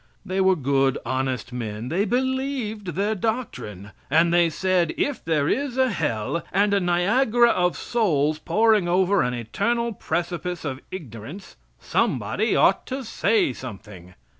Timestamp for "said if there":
4.49-5.47